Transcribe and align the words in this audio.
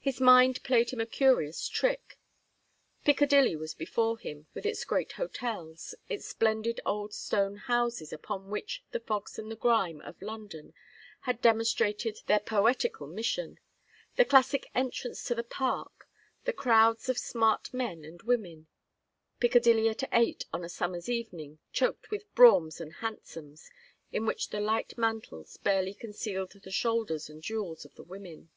His 0.00 0.20
mind 0.20 0.60
played 0.64 0.90
him 0.90 1.00
a 1.00 1.06
curious 1.06 1.68
trick. 1.68 2.18
Piccadilly 3.04 3.54
was 3.54 3.74
before 3.74 4.18
him 4.18 4.48
with 4.54 4.66
its 4.66 4.84
great 4.84 5.12
hotels, 5.12 5.94
its 6.08 6.26
splendid 6.26 6.80
old 6.84 7.14
stone 7.14 7.58
houses 7.58 8.12
upon 8.12 8.50
which 8.50 8.82
the 8.90 8.98
fogs 8.98 9.38
and 9.38 9.52
the 9.52 9.54
grime 9.54 10.00
of 10.00 10.20
London 10.20 10.74
had 11.20 11.40
demonstrated 11.40 12.18
their 12.26 12.40
poetical 12.40 13.06
mission, 13.06 13.60
the 14.16 14.24
classic 14.24 14.68
entrance 14.74 15.22
to 15.26 15.32
the 15.36 15.44
Park, 15.44 16.08
the 16.42 16.52
crowds 16.52 17.08
of 17.08 17.16
smart 17.16 17.72
men 17.72 18.04
and 18.04 18.20
women; 18.22 18.66
Piccadilly 19.38 19.88
at 19.88 20.02
eight 20.12 20.44
on 20.52 20.64
a 20.64 20.68
summer's 20.68 21.08
evening 21.08 21.60
choked 21.72 22.10
with 22.10 22.24
broughams 22.34 22.80
and 22.80 22.94
hansoms, 22.94 23.70
in 24.10 24.26
which 24.26 24.48
the 24.48 24.58
light 24.58 24.98
mantles 24.98 25.56
barely 25.58 25.94
concealed 25.94 26.50
the 26.50 26.72
shoulders 26.72 27.30
and 27.30 27.44
jewels 27.44 27.84
of 27.84 27.94
the 27.94 28.02
women. 28.02 28.50